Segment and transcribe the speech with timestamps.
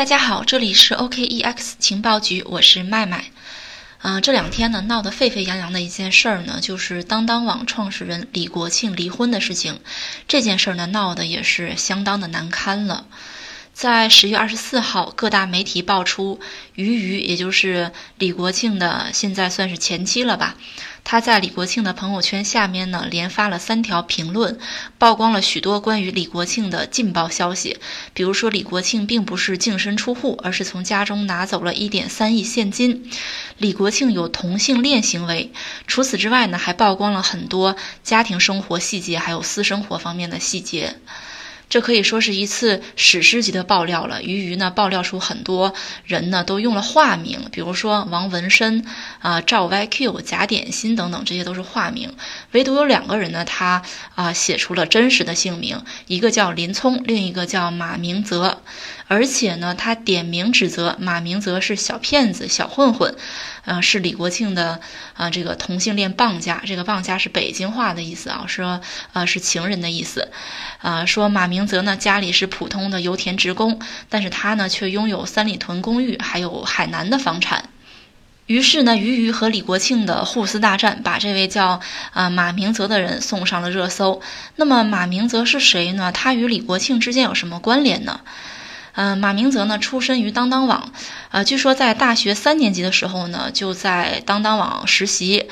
[0.00, 3.26] 大家好，这里是 OKEX 情报局，我是麦麦。
[4.00, 9.78] 嗯，这两天呢闹得沸沸扬扬的一件事儿呢，就是当当网创始人李国庆离婚的事情。
[10.26, 13.04] 这件事儿呢闹得也是相当的难堪了。
[13.80, 16.38] 在十月二十四号，各大媒体爆出
[16.74, 20.54] 俞渝，也就是李国庆的现在算是前妻了吧。
[21.02, 24.58] 他在李国庆的朋友圈下面呢，连发了三条评论，
[24.98, 27.78] 曝光了许多关于李国庆的劲爆消息。
[28.12, 33.10] 比如说，李国庆并不是净身出户，而是从家中拿走了一点三亿现金。
[33.56, 35.54] 李国庆有同性恋行为。
[35.86, 40.96] 除此之外呢，还曝光了很多家庭生活细节，还有私生活方面的细节。
[41.70, 44.20] 这可以说是一次史诗级的爆料了。
[44.20, 45.72] 俞渝呢，爆料出很多
[46.04, 48.84] 人呢都用了化名，比如说王文生
[49.20, 52.12] 啊、赵 YQ、贾点心等等，这些都是化名。
[52.50, 53.82] 唯独有两个人呢，他
[54.16, 58.60] 啊写出了真实的姓名，一个叫林聪，另一个叫马明泽。
[59.06, 63.16] 而且呢，他点名指责马明泽是小骗子、小混混，
[63.64, 64.80] 呃，是李国庆的
[65.14, 66.62] 啊这个同性恋棒家。
[66.66, 68.80] 这个棒家是北京话的意思啊，说
[69.12, 70.28] 呃是情人的意思。
[70.78, 77.68] 啊，说马明泽呢家里是普通的油田职工，但是他呢却拥有三里屯公寓，还有海南的房产。
[78.46, 81.80] 于是呢，俞渝和李国庆的互撕大战，把这位叫
[82.12, 84.20] 啊马明泽的人送上了热搜。
[84.56, 86.10] 那么马明泽是谁呢？
[86.10, 88.22] 他与李国庆之间有什么关联呢？
[88.94, 90.92] 嗯，马明泽呢，出身于当当网，
[91.30, 95.48] 呃，据说在大学三年级的时候呢，就在当当网实习，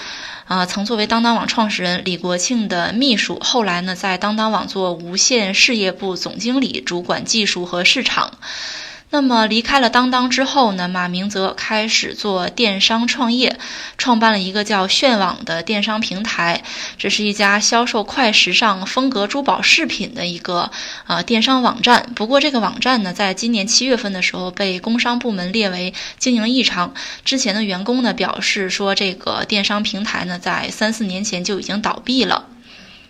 [0.47, 8.33] 啊，曾作为当当网创始人李国庆的秘书，后来呢，在当当网做无线事业部总经理，主管技术和市场。
[9.11, 13.59] 那么离开了当当之后呢，马明泽开始做电商创业，
[13.97, 16.63] 创办了一个叫炫网的电商平台。
[16.99, 20.71] 这是一家销售快时尚风格珠宝饰品的一个
[21.07, 22.11] 啊电商网站。
[22.15, 26.93] 不过这个网站呢，在今年七月份的时候被工商部门列为经营异常。
[27.25, 32.45] 之前的员工呢表示说，这个电商平台呢在三四年前就已经倒闭了。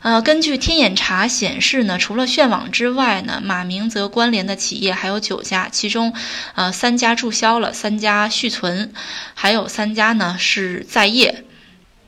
[0.01, 6.15] 呃，根据天眼查显示呢，除了炫网之外呢，马明泽关联的企业还有九家，其中，
[6.55, 8.93] 呃，三家注销了，三家续存，
[9.35, 11.45] 还有三家呢是在业。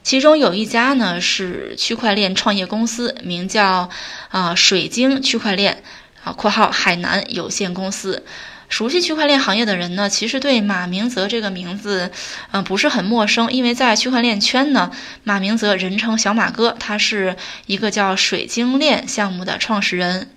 [0.02, 3.90] 其中有一家呢是区块链创业公司，名叫
[4.30, 5.82] 啊水晶区块链
[6.24, 8.24] 啊（括号海南有限公司）。
[8.70, 12.08] 熟悉区块链行业的人呢，其实对马明泽这个名字，
[12.52, 14.92] 嗯，不是很陌生，因为在区块链圈呢，
[15.24, 17.36] 马明泽人称小马哥，他是
[17.66, 20.30] 一个叫水晶链项目的创始人。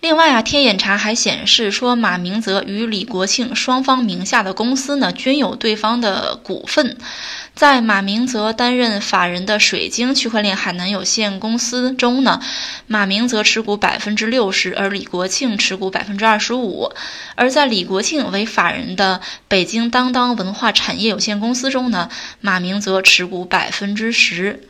[0.00, 6.96] 另外啊，天眼查还显示说，马明泽与李国庆双方名下的公司呢，均有对方的股份。
[7.52, 12.40] 在马明泽担任法人的水晶区块链海南有限公司中呢，
[12.86, 16.92] 马明泽持股百分之六十，而李国庆持股百分之二十五。
[17.34, 22.08] 而在李国庆为法人的北京当当文化产业有限公司中呢，
[22.40, 24.68] 马明泽持股百分之十。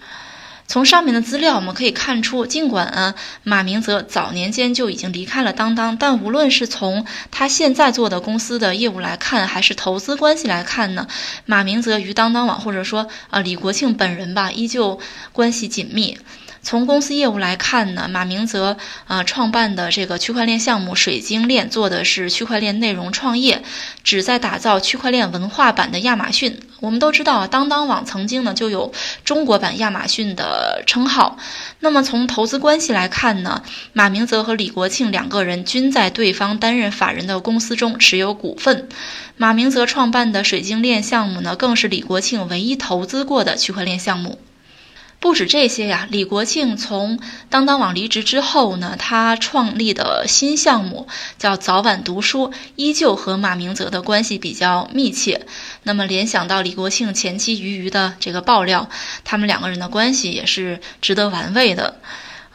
[0.69, 11.09] 从上面的资料我们可以看出，尽管啊马明泽早年间就已经离开了当当，但无论是从他现在做的公司的业务来看，还是投资关系来看呢，
[11.47, 15.01] 马明泽与当当网或者说啊李国庆本人吧，依旧
[15.33, 16.19] 关系紧密。
[16.63, 18.77] 从公司业务来看呢，马明泽
[19.07, 23.63] 啊创办的这个区块链项目水晶链做的是区块链内容创业，
[24.05, 26.61] 旨在打造区块链文化版的亚马逊。
[26.81, 28.93] 我们都知道，当当网曾经呢就有
[29.25, 31.37] 中国版亚马逊的称号。
[31.81, 38.89] 那么从投资关系来看呢，马明泽和李国庆两个人均在对方担任法人的公司中持有股份。
[39.37, 44.39] 马明泽创办的水晶链项目呢，更是李国庆唯一投资过的区块链项目。
[45.21, 47.19] 不止这些呀，李国庆从
[47.51, 51.09] 当当网离职之后呢，他创立的新项目
[51.39, 55.47] 叫早晚读书，依旧和马明泽的关系比较密切。
[55.83, 58.89] 那么联想到李国庆前妻俞渝的这个爆料，
[59.25, 61.97] 他们两个人的关系也是值得玩味的。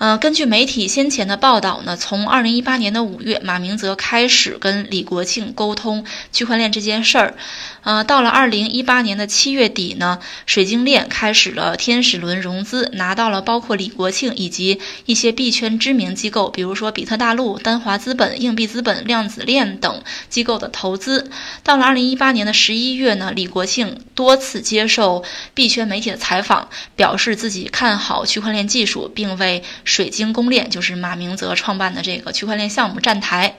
[0.03, 6.03] 呃，根据媒体先前的报道呢，从二零一八年的五月，马明泽开始跟李国庆沟通
[6.33, 7.35] 区块链这件事儿。
[7.83, 21.29] 呃，到了二零一八年的七月底呢，水晶链开始了天使轮融资，拿到了包括李国庆以及一些币圈知名机构，比如说比特大陆、丹华资本、硬币资本、量子链等机构的投资。
[21.63, 25.23] 到了二零一八年的十一月呢，李国庆多次接受
[25.53, 26.67] 币圈媒体的采访，
[26.97, 29.63] 表示自己看好区块链技术，并为
[29.93, 33.57] 水晶公链，就是马明泽创办的这个区块链项目站台。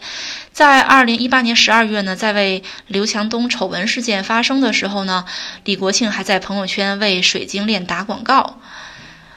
[0.50, 5.26] 在二零一八年十二月呢，在为刘强东丑闻事件发生的时候呢，
[5.62, 8.58] 李国庆还在朋友圈为水晶链打广告。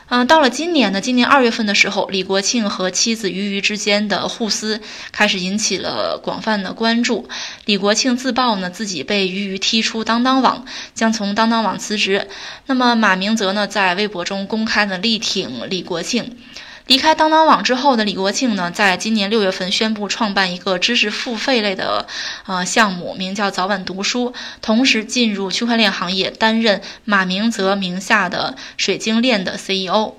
[0.09, 7.29] 嗯，到了今年呢，今年二月份的时候，李国庆和妻子俞渝之间的互撕开始引起了广泛的关注。
[7.65, 10.65] 李国庆自曝呢自己被俞渝踢出当当网，
[10.95, 12.27] 将从当当网辞职。
[12.65, 16.37] 那么马明泽呢在微博中公开的力挺李国庆。
[16.87, 22.07] 离开当当网之后的李国庆呢，在今年六月份宣布创办一个知识付费类的
[22.45, 30.13] 呃项目，名叫早晚读书，同时进入区块链行业，担任马明泽名下的水晶链的 CEO。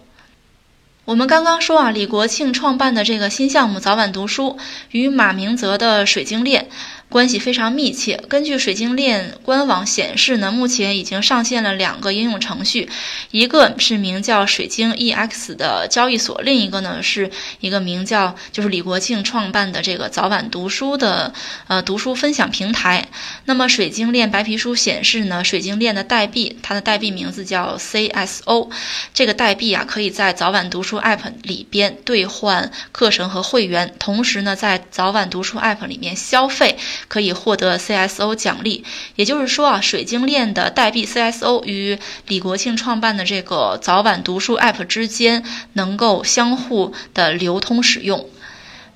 [1.06, 4.58] 我们刚刚说啊，李国庆创办的这个新项目早晚读书
[4.90, 6.68] 与马明泽的水晶链。
[7.08, 8.20] 关系非常密切。
[8.28, 12.88] 根据水晶链官网显示呢，目前已经上线了两个应用程序，
[13.30, 21.32] 一个是名叫水晶 EX 的交易所，另一个呢是一个名叫就是李国庆创办的这个早晚读书的
[21.66, 23.08] 呃读书分享平台。
[23.46, 28.70] 那么水晶链白皮书显示呢，水晶链的代币，它的代币名字叫 CSO，
[29.14, 36.76] 这个代币啊可以在早晚读书 App 里边兑换课程和会员，同时呢在早晚读书 App 里面消费。
[37.06, 38.84] 可以获得 CSO 奖励，
[39.14, 48.28] 也就是说啊，水晶链的代币 CSO 与李国庆创办的这个早晚读书 App 之间能够相互的流通使用。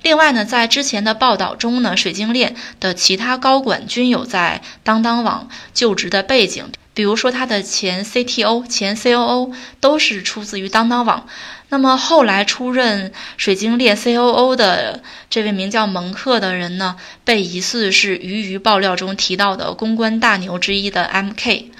[0.01, 6.65] 另外呢，在之前的报道中呢，水晶链的其他高管均有在当当网就职的背景。
[6.93, 11.27] 比如说，他的前 CTO、前 COO 都是出自于当当网。
[11.69, 16.95] 那么后来出任水晶猎 COO 的这位名叫蒙克的人呢，
[17.25, 21.71] 被疑似是鱼鱼爆料中提到的公关大牛之一的 MK。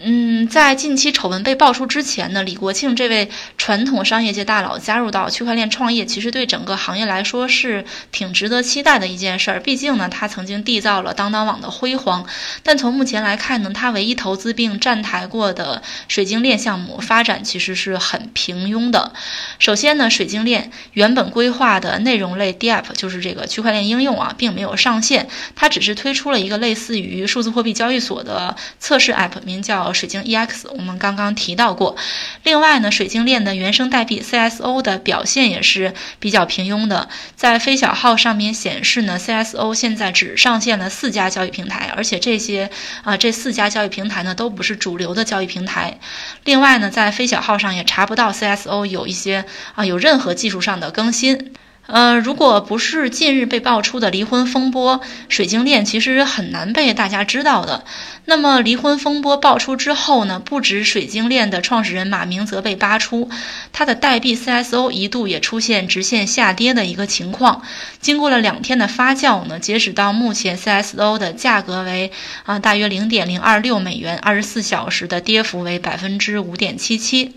[0.00, 9.58] 嗯，在近期丑闻被爆出之前呢，李国庆这位传统商业界大佬加入到区块链创业，其实对整个行业来说是挺值得期待的一件事儿。
[9.58, 12.24] 毕竟呢，他曾经缔造了当当网的辉煌。
[12.62, 19.12] 但从目前来看呢，他唯一投资并站台过的水晶链项目发展其实是很平庸的。
[19.58, 29.87] 首先呢，水晶链原本规划的内容类 DApp 就是这个区块链应用啊，并没有上线，它只是推出了一个类似于数字货币交易所的测试 App，名叫。
[29.92, 31.96] 水晶 EX，我们刚刚提到过。
[32.42, 37.08] 另外呢，水晶链的原生代币 CSO 的表现也是比较平庸的。
[37.36, 42.70] 在飞小号上面显示呢，CSO 现在只上线了四家交易平台，而且这些
[43.04, 45.98] 啊这四家交易平台呢都不是主流的交易平台。
[46.44, 49.44] 另外呢，在飞小号上也查不到 CSO 有一些
[49.74, 51.52] 啊有任何技术上的更新。
[51.88, 55.00] 呃，如果不是近日被爆出的离婚风波，
[55.30, 57.82] 水晶链其实很难被大家知道的。
[58.26, 63.30] 那么，离婚风波爆出之后呢，不止水晶链的创始人马明泽被扒出，
[63.72, 67.62] 他的代币 CSO 一度也出现直线下跌的一个情况。
[68.02, 72.12] 经过了两天的发酵呢，截止到目前，CSO 的价格为
[72.44, 77.32] 啊大约零点零二六美元，二十四小时的跌幅为百分之五点七七。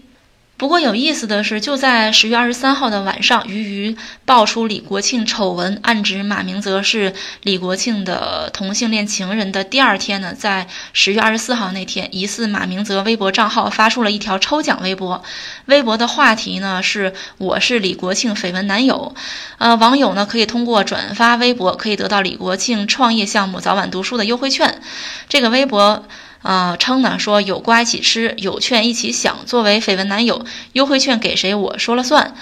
[0.62, 15.24] 不过有意思的是，就在十月二十三号的晚上，俞渝爆出李国庆丑闻，暗指马明泽是李国庆的同性恋情人的第二天呢，在十月二十四号那天，疑似马明泽微博账号发出了一条抽奖微博，
[15.66, 19.16] 微博的话题呢是“我是李国庆绯闻男友”，
[19.58, 24.80] 呃，网友呢可以通过转发微博，可以得到李国庆创业项目早晚读书的优惠券，
[25.28, 26.06] 这个微博。
[26.42, 29.40] 啊，称呢说有瓜一起吃，有券一起享。
[29.46, 32.36] 作为绯闻男友，优惠券给谁我说了算。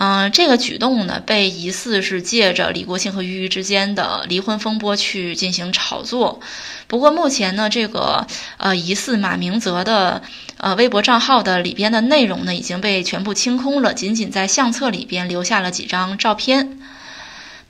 [0.00, 6.40] 嗯，这个举动呢，被疑似是借着李国庆和俞渝之间的离婚风波去进行炒作。
[6.86, 8.24] 不过目前呢，这个
[8.58, 10.22] 呃疑似马明泽的
[10.58, 16.78] 呃微博账号的里边的内容呢，已经被全部清空了，仅仅在相册里边留下了几张照片。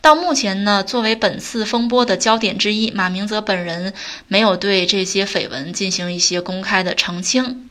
[0.01, 3.93] 到目前呢，作为本次风波的焦点之一，马明泽本人
[4.27, 7.69] 没有对这些绯闻进行一些公开的澄清。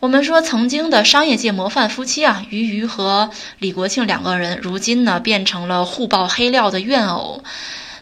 [0.00, 7.44] 我们说，曾经的商业界模范夫妻啊，俞渝和李国庆两个人，如今呢变成了互爆黑料的怨偶。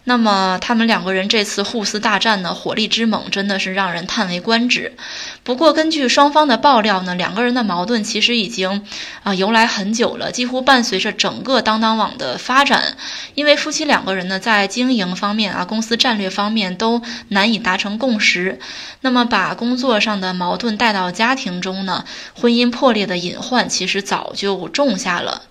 [0.05, 4.97] 那么他们两个人这次互撕大战呢，火力之猛，真的是让人叹为观止。
[5.45, 8.85] 不过根据双方的爆料呢，两个人的矛盾其实已经
[9.23, 12.97] 啊由来很久了，几乎伴随着整个当当网的发展。
[13.35, 18.59] 因为夫妻两个人呢，在经营方面啊，公司战略方面都难以达成共识。
[19.03, 22.05] 那么把工作上的矛盾带到家庭中呢，
[22.35, 25.43] 婚姻破裂的隐患其实早就种下了。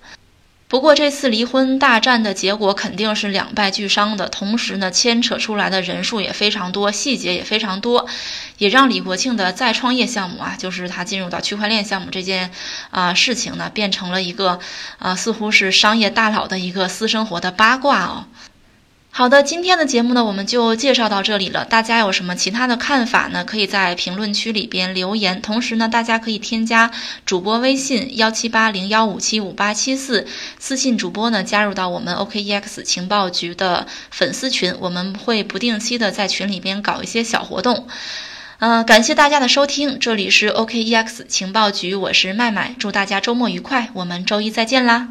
[0.70, 8.08] 不过这次离婚大战的结果肯定是两败俱伤的，同时呢，牵扯出来的人数也非常多，细节也非常多，
[8.60, 12.52] 也让李国庆的再创业项目啊，就是他进入到区块链项目这件
[12.92, 14.60] 啊事情呢，变成了一个
[15.00, 18.26] 啊似乎是商业大佬的一个私生活的八卦哦。
[19.12, 21.66] 好的，今天的节目呢，我们就介绍到这里了。
[21.66, 23.44] 大家有什么其他的看法呢？
[23.44, 25.42] 可以在评论区里边留言。
[25.42, 26.89] 同时呢，大家可以添加
[27.25, 30.25] 主播微信幺七八零幺五七五八七四，
[30.58, 34.74] 私信主播呢，加入到我们 OKEX 情报局的粉丝群。
[34.80, 37.88] 我们会不定期的在群里边搞一些小活动。
[38.60, 45.10] 呃，感谢大家的收听，这里是 OKEX 情报局，我是麦麦，祝大家周末愉快，我们周一再见啦。